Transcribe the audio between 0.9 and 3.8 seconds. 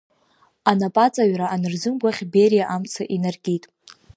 аҵаҩра анырзымгәаӷь Бериа амца инаркит.